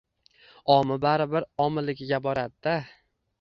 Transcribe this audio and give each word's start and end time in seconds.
Omi 0.75 0.95
baribir 1.03 1.45
omiligiga 1.67 2.21
boradi-da. 2.29 2.75